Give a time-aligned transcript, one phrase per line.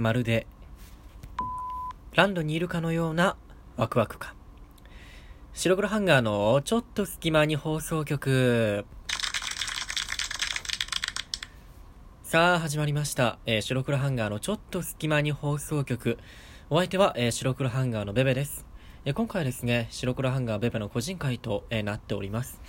[0.00, 0.46] まるで
[2.14, 3.36] ランドにいるかのような
[3.76, 4.32] ワクワク感。
[5.52, 8.84] 白黒ハンガーのちょっと隙間に放送局。
[12.22, 13.38] さあ、始まりました。
[13.46, 16.18] えー白黒ハンガーのちょっと隙間に放送局。
[16.70, 18.66] お相手は、えー白黒ハンガーのベベです。
[19.04, 22.60] えー今回はですね、白黒ハンガーベベの個人会と、えなっております。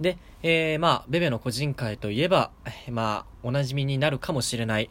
[0.00, 2.50] で、えまあ、ベベの個人会といえば、
[2.90, 4.90] まあ、お馴染みになるかもしれない、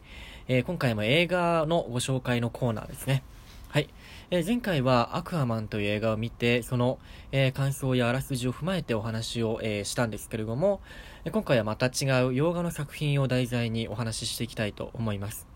[0.50, 3.22] えー今回も映画のご紹介のコーナーですね。
[3.68, 3.88] はい。
[4.30, 6.98] えー前回はアクアマンという映画を見て、その、
[7.32, 10.80] えー感想やあらすじを踏まえてお話を、えーしたんですけれども、
[11.30, 15.46] 今回はまた違う洋画の作品を題材にお話ししていきたいと思います。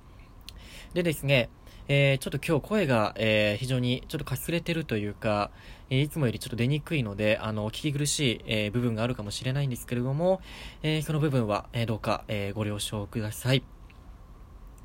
[0.92, 1.48] でですね、
[1.88, 5.50] えーちょっと今日声が、えー非常にちょっとかすれてるというか、
[5.88, 10.42] えーいつもよりちょっと出にくいので、あの、聞き苦しい、え部分があるかもしれないんですけれども、
[10.82, 13.62] えその部分は、えどうか、えご了承ください。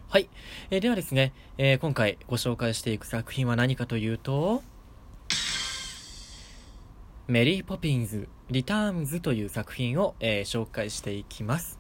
[0.10, 0.30] はい。
[0.72, 4.64] えーではですね、えー今回ご紹介していく作品は何かというと、
[7.27, 11.77] メリーポピンズ・リターンズという作品を、えー紹介していきます。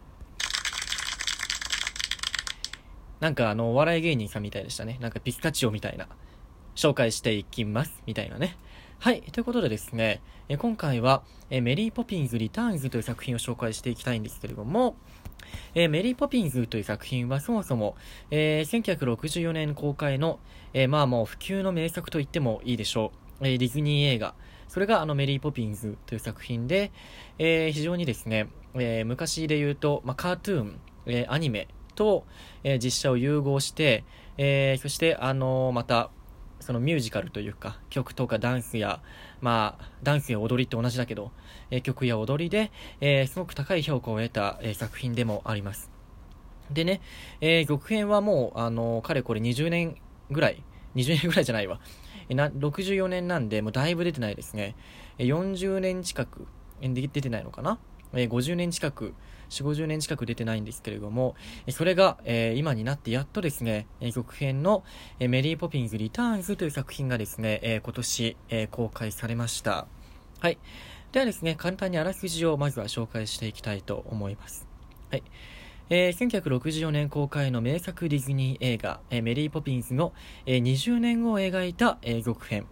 [3.21, 4.97] なんかあの、お笑い芸人さんみたいでしたね。
[4.99, 6.09] なんかピスタチオみたいな。
[6.75, 8.03] 紹介していきます。
[8.05, 8.57] みたいなね。
[8.99, 9.21] はい。
[9.21, 14.97] ということでですね、えー今回は、えーメリーポピンズ・リターンズという作品を紹介していきたいんですけれども、
[15.75, 17.95] えーメリーポピンズという作品はそもそも、
[18.31, 18.83] えー
[19.15, 20.39] 1964年公開の、
[20.73, 23.47] えーまあもう普及の名作と言ってもいいでしょう。
[23.47, 24.33] えーディズニー映画。
[24.67, 26.91] それがあのメリーポピンズという作品で、
[27.39, 32.25] えー非常にですね、えー昔で言うと、まあ、カートゥーン、えーアニメと、
[32.63, 34.03] えー実写を融合して、
[34.37, 36.09] えーそしてあのーまた、
[36.67, 39.01] そのミュージカルというか、曲とかダンスや、
[39.39, 41.31] まあ、ダンスや踊りって同じだけど、
[41.71, 45.89] えー曲や踊りで、えーすごく高い評価を得た、えー作品でもあります。
[46.69, 46.99] でね、
[47.39, 49.95] えー続編はもう、あのーかれこれ20年
[50.29, 50.61] ぐらい、
[50.95, 51.79] 20年ぐらいじゃないわ。
[52.27, 54.75] えな64年なんで、もうだいぶ出てないですね。
[55.17, 56.47] え40年近く、
[56.81, 57.79] えー出てないのかな？
[58.13, 59.13] え50年近く、
[59.49, 61.35] 4、50年近く出てないんですけれども、
[61.69, 64.83] それが、えー今になってやっとですね、え続編の、
[65.19, 69.87] えメリーポピンズ・リターンズという作品がですね、え今年、え公開されました。
[70.39, 70.57] はい。
[71.11, 74.67] ではですね、簡単にあらすじをまずは紹介していきたいと思います。
[75.09, 75.23] はい。
[75.89, 80.13] えー1964年公開の名作ディズニー映画、えーメリーポピンズの、
[80.45, 82.67] えー20年後を描いた、えー続編。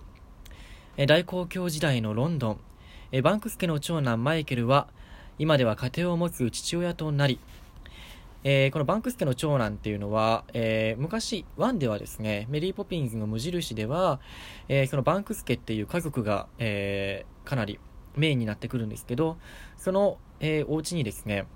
[0.97, 2.59] えー大公共時代のロンドン、
[3.12, 4.88] えーバンクス家の長男マイケルは、
[5.38, 7.40] 今では家庭を持つ父親となり、
[8.46, 14.22] えーこのバンクス家の長男っていうのは、えー昔、ワンではですね、メリーポピンズの無印では、
[14.69, 17.79] えーそのバンクス家っていう家族が、えーかなり
[18.16, 19.38] メインになってくるんですけど、
[19.78, 21.47] その、えーお家にですね、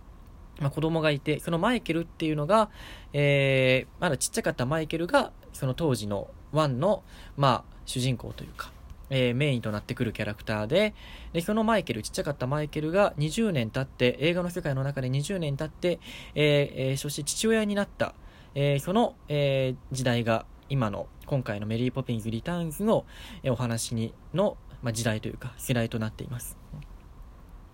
[0.59, 2.69] まあ、子供がいて、そのマイケルっていうのが、
[3.13, 7.03] えーまだちっちゃかったマイケルが、その当時のワンの、
[7.38, 8.72] まあ、主人公というか、
[9.09, 10.94] えーメインとなってくるキャラクターで、
[11.34, 16.00] で、そのマイケル、ちっちゃかったマイケルが20年経って、映画の世界の中で20年経って、
[16.36, 18.14] えーえーそして父親になった、
[18.56, 23.06] えーその、えー時代が今の、今回のメリーポピンズ・リターンズの、
[23.44, 26.58] えお話に、の、まあ、時代というか、世代となっています。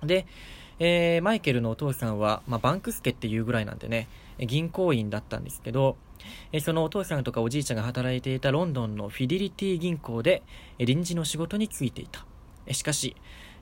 [0.04, 0.26] で、
[0.80, 4.08] えーマイケルのお父さんは、まあ、バンクス家っていうぐらいなんでね、
[4.40, 5.98] 銀行員だったんですけど、
[6.52, 10.44] えそのお父さんとかおじいちゃんが働いていたロンドンのフィデリティ銀行で、
[10.80, 12.26] え臨時の仕事に就いていた。
[12.66, 13.16] えしかし、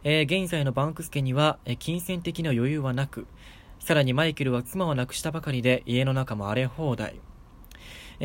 [0.03, 3.27] え現在のバンクス家には、え金銭的な余裕はなく、
[3.79, 7.19] さらにマイケルは妻を亡くしたばかりで家の中も荒れ放題。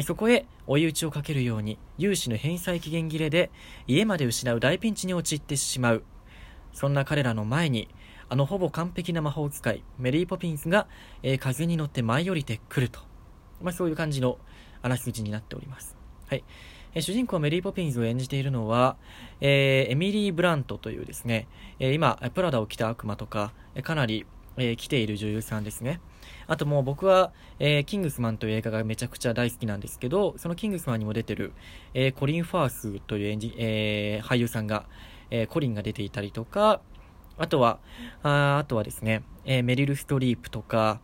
[0.03, 3.51] そこへ追い打ちをかけるように融資の返済期限切れで
[3.87, 6.05] 家まで失う大ピンチに陥ってしまう。
[6.73, 7.89] そんな彼らの前に、
[8.29, 10.87] あのほぼ完璧な魔法使い、メリー・ポピンズが、
[11.23, 13.08] え風に乗って舞い降りてくると。
[13.63, 14.39] まあそういう感じの
[14.83, 15.97] あらすじになっております。
[16.29, 16.45] はい。
[16.95, 18.97] えー主人公メリー・ポピンズを演じているのは、
[19.41, 21.47] えーエミリー・ブラントというですね、
[21.79, 24.27] えー今、プラダを着た悪魔とか、えかなり、
[24.57, 26.01] えー来ている女優さんですね。
[26.47, 31.53] あともう僕は、えーキングスマンという映画がめちゃくちゃ大好きなんですけど、そのキングスマンにも出てる、
[31.95, 34.87] えーコリン・ファースという演じ、えー俳優さんが、
[35.31, 36.81] えーコリンが出ていたりとか、
[37.37, 37.79] あとは、
[38.23, 41.01] ああとはですね、えーメリル・ストリープとか、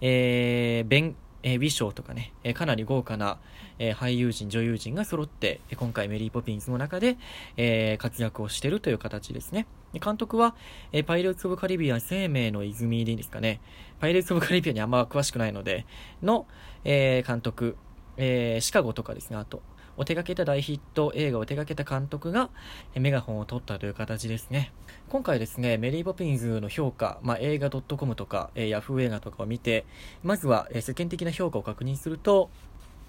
[0.00, 1.16] えーベン、
[1.48, 3.38] えーウィショーとかね、えかなり豪華な、
[3.78, 7.16] え俳優陣、女優陣が揃って、え今回メリー・ポピンズの中で、
[7.56, 9.66] え活躍をしてるという形ですね。
[9.94, 10.54] で監督は、
[10.92, 13.60] えパイレーツ・オブ・カリビアン生命の泉でいいですかね。
[13.98, 15.86] パイレーツ・オブ・カリビアンにあんま詳しくないので、
[16.22, 16.46] の、
[16.84, 17.76] え監督、
[18.18, 19.62] えシカゴとかですね、あと、
[19.98, 22.48] を手掛けた大ヒット映画を手掛けた監督が
[22.94, 24.72] メガホンを取ったという形ですね。
[25.10, 29.84] 今回ですね、メリー・ポピンズの評価、まあ、映画 .com とか、えー、ヤフー映画とかを見て、
[30.22, 32.48] まずは、え世間的な評価を確認すると、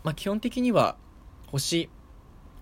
[0.03, 0.97] まあ、基本的には
[1.47, 1.89] 星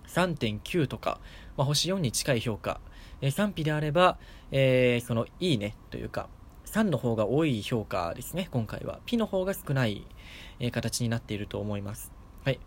[0.08, 1.20] 3.9とか、
[1.56, 2.80] まあ、星4に近い評価、
[3.20, 4.18] えー、賛否であれば、
[4.50, 6.28] えー、そのいいねというか
[6.66, 9.00] 3の方が多い評価ですね今回は。
[9.06, 10.06] P の方が少ない、
[10.60, 12.12] えー、形になっていると思います。
[12.44, 12.60] はい。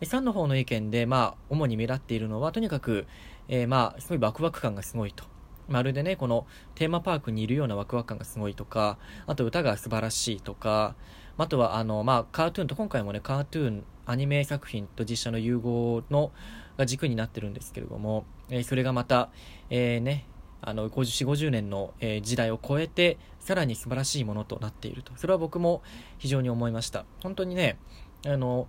[0.00, 3.06] 3の方の意見で、まあ、主に目立っているのは、とにかく、
[3.48, 5.24] えー、まあ、すごいワクワク感がすごいと。
[5.68, 10.94] まるでね、このテーマパークにいるようなワクワク感がすごいとか、あと歌が素晴らしいとか、
[11.36, 16.32] あとは、あの、まあ、カートゥーンと、今回もね、カートゥーン、アニメ作品と実写の融合の、
[16.76, 19.30] が軸になってるんですけれども、えー、それがまた、
[19.70, 20.26] えー、ね、
[20.60, 25.12] あの、50、50年の、えー、時代を超えて、さらに素晴らしいものとなっていると。
[25.16, 25.82] それは僕も
[26.18, 27.04] 非常に思いました。
[27.22, 27.78] 本当にね、
[28.26, 28.68] あの、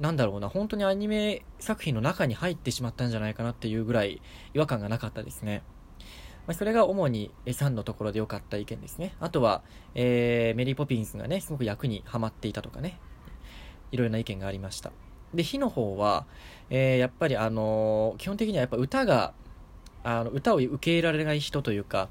[0.00, 4.22] なんだろうな、本当にアニメ作品の中に入ってしまったんじゃないかなっていうぐらい
[4.54, 5.62] 違和感がなかったですね。
[6.46, 9.14] まあ、それが主に3のところで良かった意見ですね。
[9.20, 9.62] あとは、
[9.94, 12.98] えー、メリーポピンスがね、すごく役にはまっていたとかね、
[13.92, 14.90] いろいろな意見がありました。
[15.34, 16.26] で、火の方は、
[16.68, 19.34] えー、やっぱりあのー、基本的にはやっぱ歌が、
[20.02, 22.08] あの、歌を受け入れられない人というか、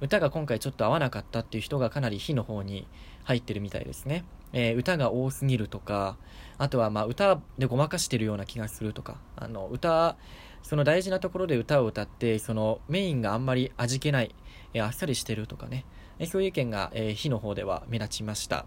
[0.00, 2.86] 歌が今回ちょっと合わなかったっていう人がかなり火の方に
[3.24, 4.24] 入ってるみたいですね。
[4.52, 6.16] えー、歌が多すぎるとか、
[6.58, 10.16] あとはまあ歌でごまかしてるような気がするとか、あの歌、
[10.62, 14.34] その大事なところで歌を歌って、そのメインがあんまり味気ない、
[14.74, 15.84] えー、あっさりしてるとかね、
[16.18, 18.66] えー、そういう意見が、えー、火の方では目立ちました。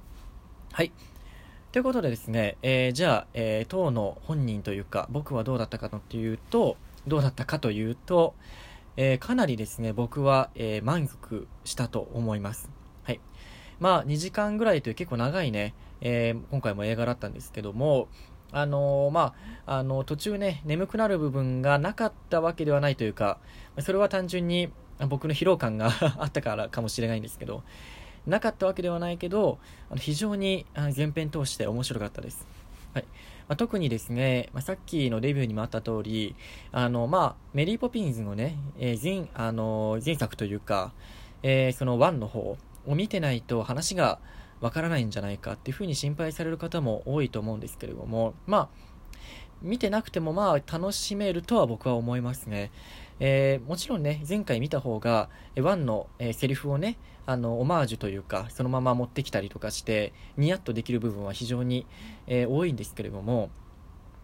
[0.72, 0.92] はい。
[1.72, 8.34] ということでですね、えー、じゃあ、えー、当の本人というか、僕はどうだったかというと、どうだったかというと、
[8.98, 12.70] えー、かなりですね、僕は、えー、満足したと思います。
[13.04, 13.20] はい。
[13.80, 18.08] まあ、2時間ぐらいという結構長いね、えー、今回も映画だったんですけども、
[18.52, 19.34] あのー、ま
[19.66, 23.40] あ、あの、途中ね、眠くなる部分がなかったわけではないというか、
[23.80, 24.70] それは単純に
[25.10, 27.64] 僕の疲労感が あったからかもしれないんですけど、
[28.26, 32.48] なかったわけではないけど、あの非常に前編通して面白かったです。
[32.94, 33.04] はい。
[33.48, 36.36] まあ、特にですね、まあ、さっきのレビューにもあった通り、
[36.72, 40.94] あの、まあ、メリーポピンズのね、えー、前、あの、前作というか、
[41.44, 42.58] えー、その1の方
[42.88, 44.20] を見てないと話が
[44.62, 48.70] わからないんじゃないかっていうふうに心配される方も多いと思うんですけれども、まあ、
[49.62, 52.72] 見てなくてもまあ楽しめるとは僕は思いますね。
[53.20, 61.88] えー、もちろんね、前回見た方が、1の、えー、セリフをね、あの、オマージュというか、そのまま持ってきたりとかして、ニヤッとできる部分は非常に、
[62.28, 63.50] えー、多いんですけれども、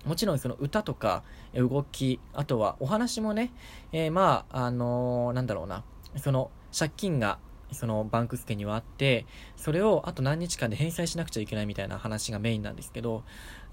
[0.05, 1.23] もちろんその歌とか
[1.53, 3.53] 動き、あとはお話もね、
[3.93, 5.83] えー、まあ、あのー、なんだろうな、
[6.17, 7.39] その借金が
[7.71, 9.25] そのバンクス家にはあって、
[9.55, 13.23] それをあと何日間で返済しなくちゃいけないみたいな話がメインなんですけど、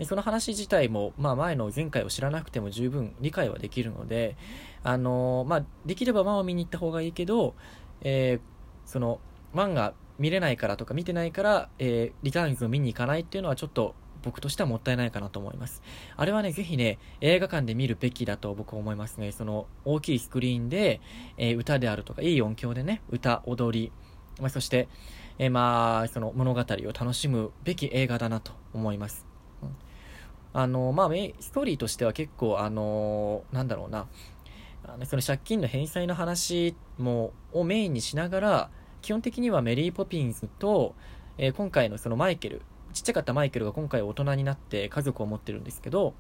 [0.05, 4.37] その話自体も、まあ前の前回を知らなくても十分理解はできるので、
[4.83, 7.55] あのー、まあできれば1を見に行った方がいいけど、
[8.03, 9.21] えー、その、
[9.55, 15.83] 1が見れないからとか見てないから、えー、リターンズを見に行かないっていうのはちょっと僕としてはもったいないかなと思います。
[16.17, 19.33] あれはね、ぜひね、映画館で見るべきだと僕は思いますね。
[19.33, 21.01] その大きいスクリーンで、
[21.37, 23.93] えー、歌であるとか、いい音響でね、歌、踊り、
[24.41, 24.89] まあ、そして、
[25.39, 29.27] えー、まあ、その物語を楽しむべき映画だなと思います。
[29.63, 29.69] うん、
[30.53, 31.09] あの、まあ、
[31.41, 34.07] ストーリーとしては結構、あのなんだろうな、
[34.85, 38.71] あのその借金の返済の話も、をメインにしながら、
[39.03, 40.95] 基本的にはメリー・ポピンズと、
[41.37, 42.63] えー、今回のそのマイケル、
[42.93, 46.15] ちっちゃかったマイケルが今回大人になって家族を持ってるんですけど、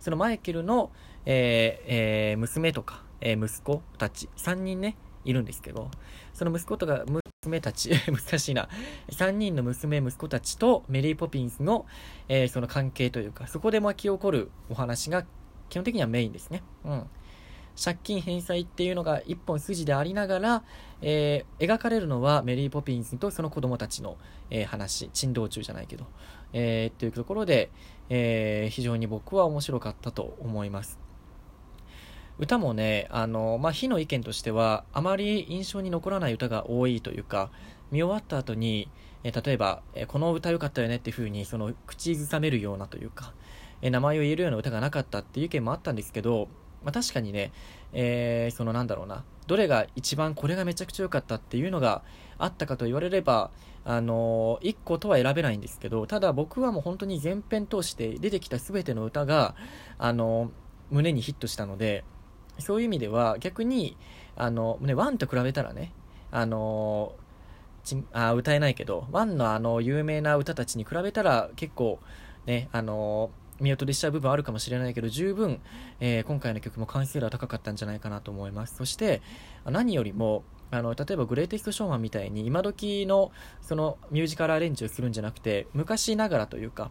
[0.00, 0.90] そのマイケルの、
[1.26, 5.90] えーえー、娘とか、えー、息子たち、3人ね、いるんですけど、
[6.32, 7.04] その息子とか、
[7.44, 8.68] 娘たち、 難しいな、
[9.10, 11.86] 3人の娘、息子たちとメリー・ポピンスの、
[12.28, 15.24] えー、その関係というか、そこで巻き起こるお話が
[15.68, 16.62] 基本的にはメインですね。
[16.84, 17.06] うん。
[17.82, 20.62] 借金返済っていうのが一本筋でありながら、
[21.00, 24.16] えー、描かれるのはメリー・ポピンズとその子供たちの、
[24.50, 26.06] えー、話、珍道中じゃないけど、
[26.52, 27.70] えー、というところで、
[28.08, 30.98] えー、非常に僕は面白かったと思います。
[32.38, 37.50] 歌もね、あの、まあ、火の意見としては、あまり印象に残らない歌が多いというか、
[37.90, 38.88] 見終わった後に、
[39.24, 43.34] え例えば、えこの歌良かったよねっていう風に、その、口ずさめるようなというか、
[43.82, 46.48] え名前を言えるような歌がなかったっていう意見もあったんですけど、
[46.88, 47.52] まあ、確かにね、
[47.92, 52.02] えー、そのなんだろうな、どれが一番これがめちゃくちゃ良かったっていうのが
[52.38, 53.50] あったかと言われれば、
[53.84, 59.54] あのー、1個とは選べないんですけど、ただ僕はもう本当に全編通して出てきた全ての歌が、
[59.98, 60.48] あのー、
[60.90, 62.04] 胸にヒットしたので、
[62.58, 63.98] そういう意味では逆に、
[64.34, 65.92] あの、ね、1と比べたらね、
[66.30, 71.98] あのー、あ歌えないけど、1のあの有名な歌たちに比べたら結構
[72.46, 73.28] ね、あの
[73.60, 75.60] 見劣りしちゃう部分あるかもしれないけど、十分、
[76.00, 78.76] えー、今回の曲も完成度は高かったんじゃないかなと思います。
[78.76, 79.22] そして、
[79.64, 86.90] 何よりも、あの、例えばグレイテストショーマンみたいに今時のそのミュージカルアレンジをするんじゃなくて、昔ながらというか、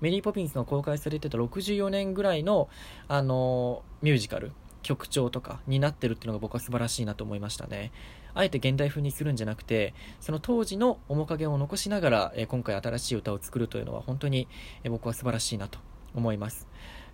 [0.00, 2.68] メリー・ポピンズの公開されてた64年ぐらいの、
[3.08, 7.92] あのミュージカル、曲調とかになってるっていうのが僕は素晴らしいなと思いましたね。
[8.34, 14.48] あえて現代風にするんじゃなくて、その当時の面影を残しながら、え今回新しい歌を作るというのは本当に、
[14.82, 15.78] え僕は素晴らしいなと
[16.14, 16.68] 思います。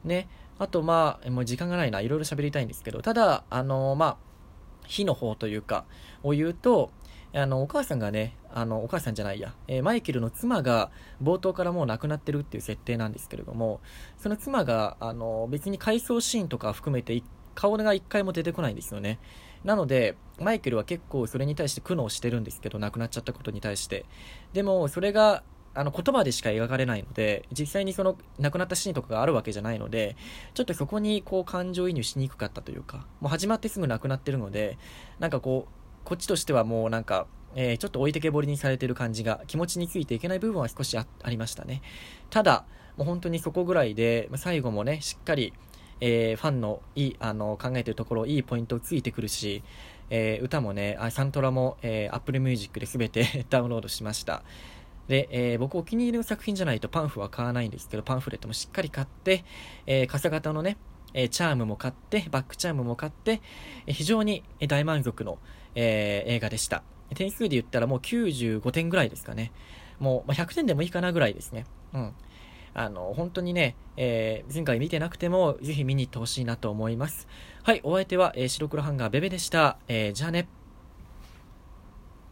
[0.04, 0.28] ね。
[0.58, 4.16] あと、まあ、もう時間がないな、いろいろ喋りたいんですけど、ただ、あのまあ、
[4.86, 5.84] 火の方というか、
[6.22, 6.90] を言うと、
[7.32, 10.90] あの、お母さんがね、あの、お母さんじゃないや、えー、マイケルの妻が
[11.22, 13.80] 冒頭からもう亡くなってるっていう設定なんですけれども、
[14.18, 17.22] その妻が、あの、別に回想シーンとか含めて
[17.54, 19.18] 顔が一回も出てこないんですよね。
[19.64, 24.06] なので、マイケルは結構それに対して苦悩してるんですけど、亡くなっちゃったことに対して。
[24.52, 25.42] でも、それが、
[25.74, 30.16] あの、言葉でしか描かれないので、実際にその、亡くなったシーンとかがあるわけじゃないので、
[30.54, 34.78] ちょっとそこに、こう、感情移入しにくかったというか、もう始まってすぐ亡くなってるので、
[35.20, 41.82] なんかこう、こっちとしてはもうなんか、えー、ちょっと置いてけぼりにされてる感じが、気持ちについていけない部分は少しありましたね。
[42.30, 42.64] ただ、
[42.96, 45.52] もう本当にそこぐらいで、最後もね、しっかり、
[46.00, 49.62] えー、ファンのいい、あの、考えてるところ、いいポイントをついてくるし、
[50.10, 54.42] えー、歌もね、サントラも、えー、Apple Music で全て ダウンロードしました。
[55.10, 59.44] で、えー、僕お気に入りの作品じゃないとパンフは買わないんですけど、パンフレットもしっかり買って、
[59.84, 60.76] えー、傘型のね、
[61.14, 63.42] えー、チャームも買って、バックチャームも買って、
[63.86, 65.38] えー、非常に大満足の、
[65.74, 66.84] えー、映画でした。
[67.16, 69.50] 点数で言ったらもう95点ぐらいですかね。
[69.98, 71.66] もう、100点でもいいかなぐらいですね。
[71.92, 72.14] うん。
[72.72, 77.26] あの、本当にね、えー、前回見てなくても、ぜひ見に行ってほしいなと思います。
[77.64, 79.76] はい、お相手は、えー、白黒ハンガーベベでした。
[79.88, 80.46] えー、じゃあね。